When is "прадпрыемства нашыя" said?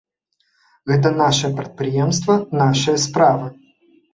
1.59-2.97